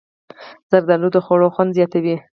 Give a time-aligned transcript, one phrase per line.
[0.71, 2.15] زردالو د خوړو خوند زیاتوي.